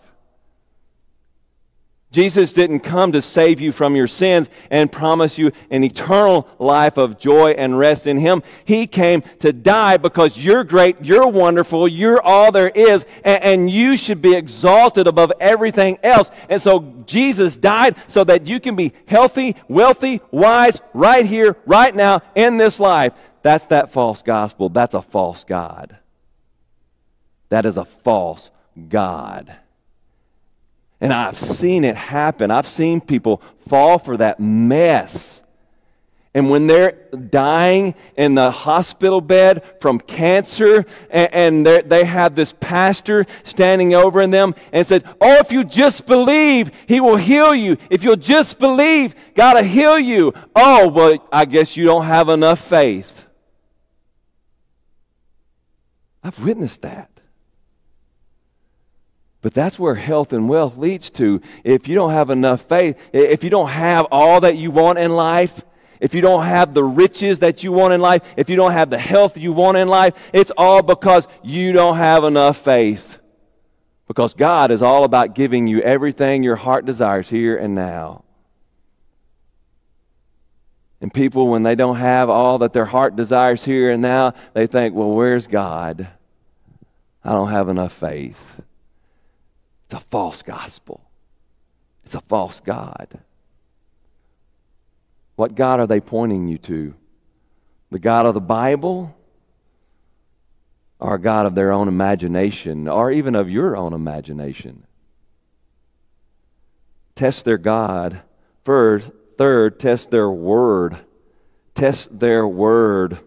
[2.13, 6.97] Jesus didn't come to save you from your sins and promise you an eternal life
[6.97, 8.43] of joy and rest in Him.
[8.65, 13.73] He came to die because you're great, you're wonderful, you're all there is, and, and,
[13.73, 16.29] you should be exalted above everything else.
[16.49, 21.95] And so Jesus died so that you can be healthy, wealthy, wise, right here, right
[21.95, 23.13] now, in this life.
[23.41, 24.69] That's that false gospel.
[24.69, 25.97] That's a false God.
[27.49, 28.51] That is a false
[28.89, 29.55] God.
[31.03, 32.49] And I've seen it happen.
[32.49, 35.41] I've seen people fall for that mess.
[36.33, 36.93] And when they're
[37.29, 44.21] dying in the hospital bed from cancer, and, and they have this pastor standing over
[44.21, 47.75] in them and said, Oh, if you just believe, he will heal you.
[47.89, 50.33] If you'll just believe, God will heal you.
[50.55, 53.27] Oh, well, I guess you don't have enough faith.
[56.23, 57.12] I've witnessed that.
[59.43, 61.41] But that's where health and wealth leads to.
[61.65, 65.17] If you don't have enough faith, if you don't have all that you want in
[65.17, 65.61] life,
[65.99, 68.89] if you don't have the riches that you want in life, if you don't have
[68.89, 73.19] the health you want in life, it's all because you don't have enough faith.
[74.07, 78.23] Because God is all about giving you everything your heart desires here and now.
[81.01, 84.67] And people, when they don't have all that their heart desires here and now, they
[84.67, 86.07] think, well, where's God?
[87.25, 88.61] I don't have enough faith.
[89.85, 91.01] It's a false gospel,
[92.03, 93.19] it's a false God.
[95.35, 96.93] What God are they pointing you to?
[97.89, 99.15] The God of the Bible?
[100.99, 104.85] Or a God of their own imagination, or even of your own imagination?
[107.15, 108.21] Test their God.
[108.63, 110.97] First, Third, test their word.
[111.75, 113.19] Test their word.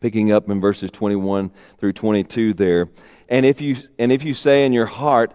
[0.00, 2.88] Picking up in verses 21 through 22 there.
[3.28, 5.34] And if you, and if you say in your heart,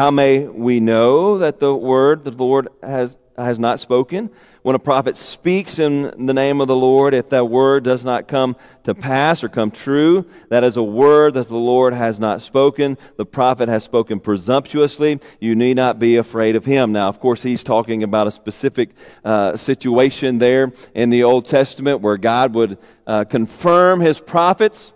[0.00, 4.30] How may we know that the word that the Lord has has not spoken.
[4.62, 8.28] When a prophet speaks in the name of the Lord, if that word does not
[8.28, 12.42] come to pass or come true, that is a word that the Lord has not
[12.42, 12.96] spoken.
[13.16, 15.20] The prophet has spoken presumptuously.
[15.38, 16.92] You need not be afraid of him.
[16.92, 18.90] Now, of course, he's talking about a specific
[19.24, 24.92] uh, situation there in the Old Testament where God would uh, confirm his prophets.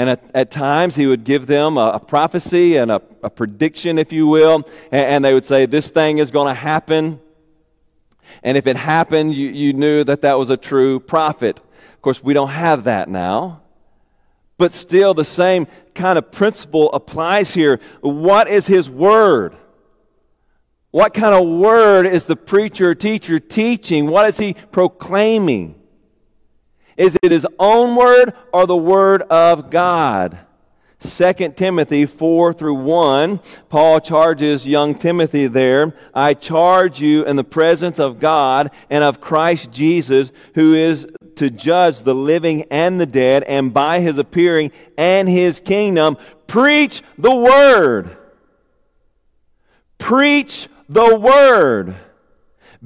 [0.00, 3.98] And at, at, times, he would give them a, a prophecy and a, a, prediction,
[3.98, 4.64] if you will.
[4.90, 7.20] And, and they would say, This thing is going to happen
[8.42, 11.60] And if it happened, you, you knew that that was a true prophet.
[11.94, 13.60] Of course, we don't have that now.
[14.58, 17.80] But still, the same kind of principle applies here.
[18.00, 19.54] What is his word?
[20.90, 24.06] What kind of word is the preacher or teacher teaching?
[24.06, 25.79] What is he proclaiming?
[27.00, 30.38] Is it his own word or the word of God?
[30.98, 33.40] 2 Timothy 4 through 1,
[33.70, 39.18] Paul charges young Timothy there, I charge you in the presence of God and of
[39.18, 44.70] Christ Jesus, who is to judge the living and the dead, and by his appearing
[44.98, 48.14] and his kingdom, preach the word.
[49.96, 51.94] Preach the word.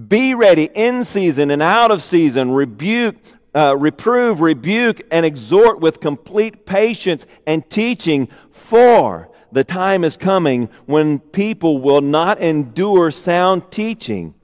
[0.06, 2.52] Be ready in season and out of season.
[2.52, 3.16] Rebuke,
[3.54, 10.68] uh, reprove, rebuke, and exhort with complete patience and teaching, for the time is coming
[10.86, 14.34] when people will not endure sound teaching.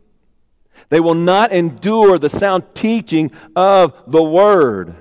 [0.89, 4.95] They will not endure the sound teaching of the word.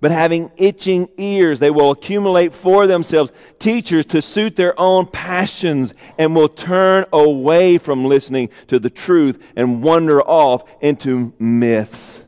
[0.00, 5.92] But having itching ears, they will accumulate for themselves teachers to suit their own passions
[6.18, 12.24] and will turn away from listening to the truth and wander off into myths.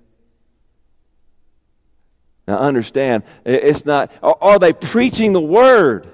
[2.50, 6.08] Now, understand, it's not, are they preaching the word?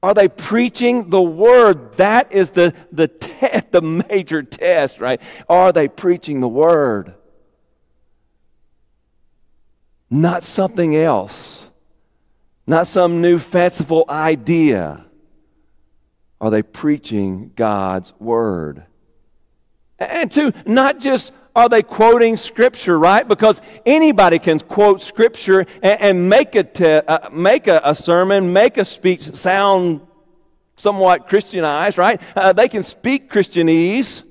[0.00, 1.94] Are they preaching the word?
[1.96, 5.20] That is the, the, te- the major test, right?
[5.48, 7.14] Are they preaching the word?
[10.08, 11.64] Not something else,
[12.64, 15.04] not some new fanciful idea.
[16.40, 18.84] Are they preaching God's word?
[19.98, 23.26] And two, not just are they quoting Scripture, right?
[23.26, 28.52] Because anybody can quote Scripture and, and make, a, te- uh, make a, a, sermon,
[28.52, 30.00] make a speech sound
[30.76, 32.20] somewhat Christianized, right?
[32.34, 34.24] Uh, they can speak Christianese.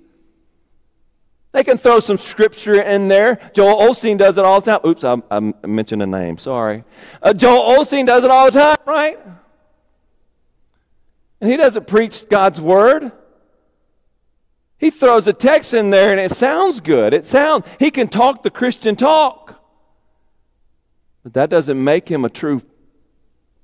[1.52, 3.40] They can throw some Scripture in there.
[3.54, 4.90] Joel Osteen does it all the time.
[4.90, 6.38] Oops, I, I mentioned a name.
[6.38, 6.84] Sorry.
[7.22, 9.20] Uh, Joel Osteen does it all the time, right?
[11.40, 13.12] And he doesn't preach God's Word.
[14.82, 17.14] He throws a text in there and it sounds good.
[17.14, 19.62] It sounds, he can talk the Christian talk.
[21.24, 22.64] But that doesn't make him a true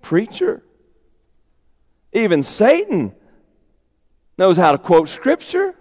[0.03, 0.63] preacher.
[2.13, 3.15] Even Satan
[4.38, 5.74] knows how to quote Scripture.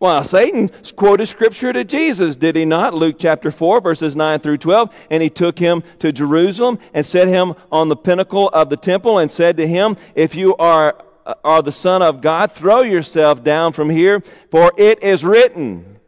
[0.00, 2.94] Well, Satan quoted Scripture to Jesus, did he not?
[2.94, 4.92] Luke chapter 4, verses 9 through 12.
[5.08, 9.18] And he took him to Jerusalem and set him on the pinnacle of the temple
[9.18, 13.42] and said to him, If you are Uh, are the Son of God, throw yourself
[13.42, 14.20] down from here,
[14.50, 15.98] for it is written.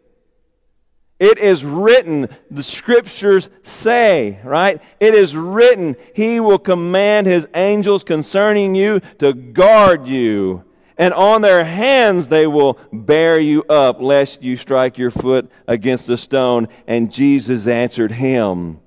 [1.19, 4.83] It is written, the scriptures say, right?
[5.01, 10.65] It is written, He will command His angels concerning you to guard you,
[10.99, 16.11] and on their hands they will bear you up, lest you strike your foot against
[16.11, 16.69] a stone.
[16.87, 18.81] And Jesus answered him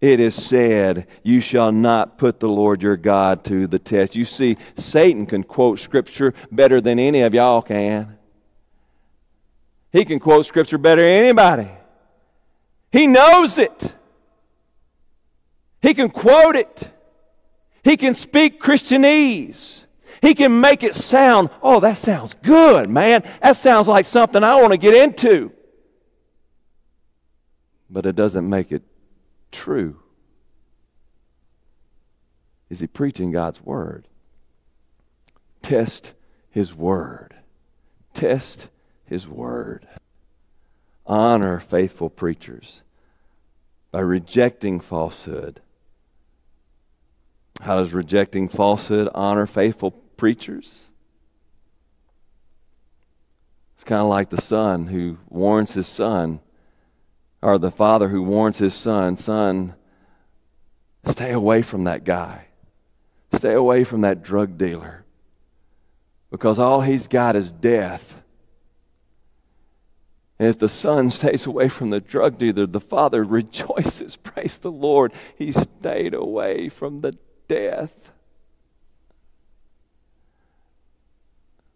[0.00, 4.14] it is said, You shall not put the Lord your God to the test.
[4.14, 8.18] You see, Satan can quote Scripture better than any of y'all can.
[9.92, 11.70] He can quote Scripture better than anybody.
[12.90, 13.94] He knows it.
[15.80, 16.90] He can quote it.
[17.82, 19.84] He can speak Christianese.
[20.22, 23.22] He can make it sound, oh, that sounds good, man.
[23.42, 25.52] That sounds like something I want to get into.
[27.90, 28.82] But it doesn't make it
[29.54, 29.96] true?
[32.68, 34.08] Is he preaching God's word?
[35.62, 36.12] Test
[36.50, 37.34] his word.
[38.12, 38.68] Test
[39.04, 39.86] his word.
[41.06, 42.82] Honor faithful preachers
[43.90, 45.60] by rejecting falsehood.
[47.60, 50.88] How does rejecting falsehood honor faithful preachers?
[53.74, 56.40] It's kind of like the son who warns his son
[57.44, 59.74] or the father who warns his son, son,
[61.04, 62.46] stay away from that guy.
[63.34, 65.04] Stay away from that drug dealer.
[66.30, 68.22] Because all he's got is death.
[70.38, 74.16] And if the son stays away from the drug dealer, the father rejoices.
[74.22, 75.12] Praise the Lord.
[75.36, 78.10] He stayed away from the death.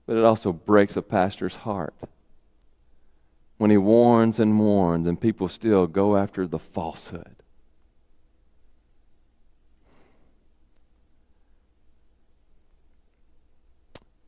[0.07, 1.95] But it also breaks a pastor's heart
[3.59, 7.37] when he warns and warns, and people still go after the falsehood.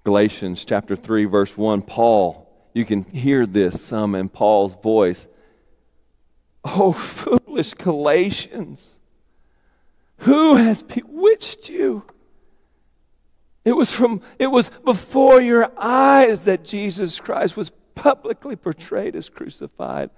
[0.03, 5.29] Galatians chapter 3, verse 1, Paul, you can hear this some in Paul's voice.
[6.65, 6.93] Oh,
[7.47, 8.99] foolish Galatians,
[10.19, 12.03] who has bewitched you?
[13.65, 17.71] It was from it was before your eyes that Jesus Christ was
[18.01, 20.11] publicly portrayed as crucified.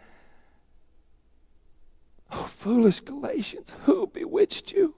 [2.30, 4.95] Oh, foolish Galatians, who bewitched you?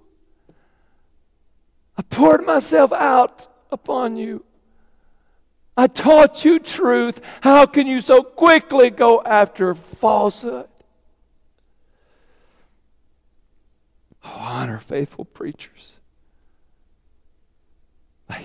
[1.98, 4.44] I poured myself out upon you.
[5.76, 7.20] I taught you truth.
[7.40, 10.68] How can you so quickly go after falsehood?
[14.22, 15.94] Oh, honor faithful preachers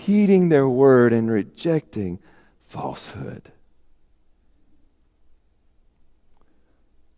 [0.09, 2.19] heeding their word and rejecting
[2.67, 3.51] falsehood.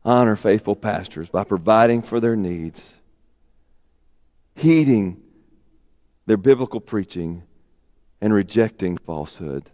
[0.03, 2.97] Honor faithful pastors by providing for their needs,
[4.55, 5.21] heeding
[6.25, 7.43] their biblical preaching,
[8.19, 9.69] and rejecting falsehood.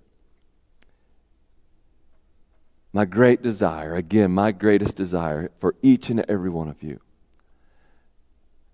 [2.93, 6.99] My great desire, again, my greatest desire for each and every one of you,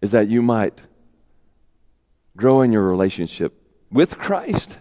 [0.01, 0.85] is that you might
[2.37, 3.53] grow in your relationship
[3.91, 4.79] with Christ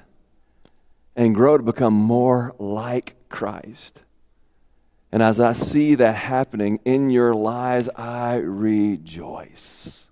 [1.16, 4.02] and grow to become more like Christ.
[5.12, 10.08] And as I see that happening in your lives, I rejoice.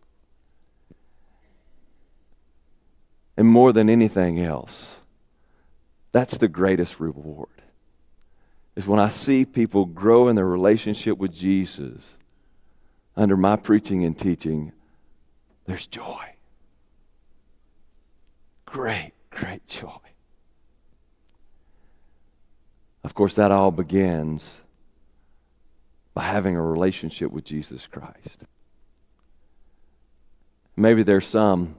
[3.34, 4.98] And more than anything else,
[6.12, 7.48] that's the greatest reward.
[8.76, 12.18] Is when I see people grow in their relationship with Jesus
[13.16, 14.72] under my preaching and teaching,
[15.64, 16.34] there's joy.
[18.66, 19.88] Great, great joy.
[23.02, 24.60] Of course, that all begins
[26.20, 28.44] by having a relationship with Jesus Christ.
[30.76, 31.76] Maybe there's some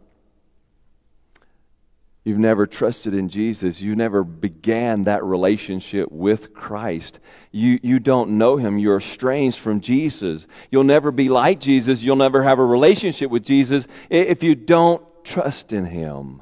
[2.23, 3.81] you've never trusted in Jesus.
[3.81, 7.19] You never began that relationship with Christ.
[7.51, 8.79] You, you don't know Him.
[8.79, 10.47] You're estranged from Jesus.
[10.71, 12.01] You'll never be like Jesus.
[12.01, 16.41] You'll never have a relationship with Jesus if you don't trust in Him.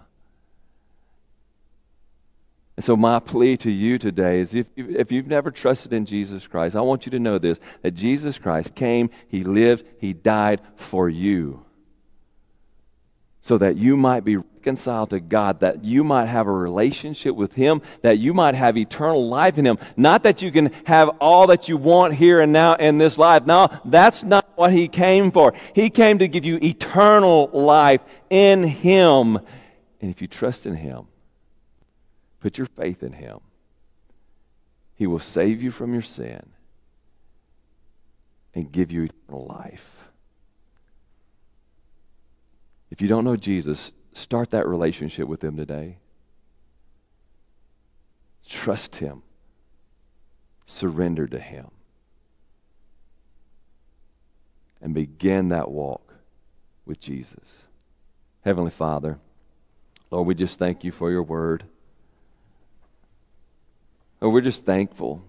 [2.79, 6.47] And so, my plea to you today is if, if you've never trusted in Jesus
[6.47, 10.61] Christ, I want you to know this that Jesus Christ came, He lived, He died
[10.77, 11.65] for you.
[13.41, 17.53] So that you might be reconciled to God, that you might have a relationship with
[17.53, 19.77] Him, that you might have eternal life in Him.
[19.97, 23.45] Not that you can have all that you want here and now in this life.
[23.45, 25.53] No, that's not what He came for.
[25.75, 27.99] He came to give you eternal life
[28.29, 29.35] in Him.
[29.99, 31.07] And if you trust in Him,
[32.39, 33.39] Put your faith in Him.
[34.95, 36.49] He will save you from your sin
[38.53, 39.95] and give you eternal life.
[42.91, 45.97] If you don't know Jesus, start that relationship with Him today.
[48.47, 49.21] Trust Him,
[50.65, 51.67] surrender to Him,
[54.81, 56.13] and begin that walk
[56.85, 57.67] with Jesus.
[58.41, 59.19] Heavenly Father,
[60.09, 61.65] Lord, we just thank you for your word.
[64.21, 65.23] We're just thankful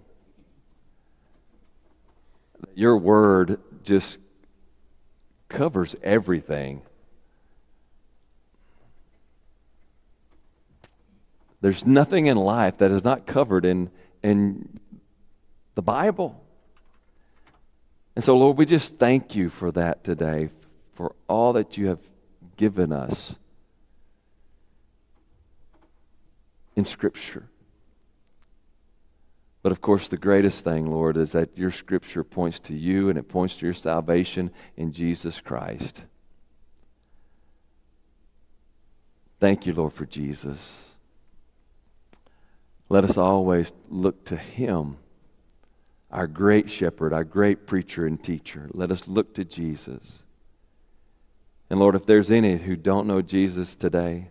[2.61, 4.18] that your word just
[5.49, 6.82] covers everything.
[11.61, 13.91] There's nothing in life that is not covered in,
[14.22, 14.80] in
[15.74, 16.43] the Bible.
[18.16, 20.51] And so, Lord, we just thank you for that today,
[20.95, 22.01] for all that you have
[22.57, 23.38] given us
[26.76, 27.49] in Scripture.
[29.62, 33.18] But of course, the greatest thing, Lord, is that your scripture points to you and
[33.18, 36.04] it points to your salvation in Jesus Christ.
[39.38, 40.94] Thank you, Lord, for Jesus.
[42.88, 44.96] Let us always look to him,
[46.11, 48.68] our great shepherd, our great preacher and teacher.
[48.72, 50.22] Let us look to Jesus.
[51.68, 54.28] And Lord, if there's any who don't know Jesus today,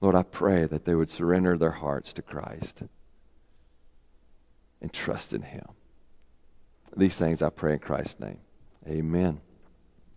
[0.00, 2.82] Lord, I pray that they would surrender their hearts to Christ
[4.82, 5.64] and trust in Him.
[6.94, 8.40] These things I pray in Christ's name.
[8.86, 9.40] Amen.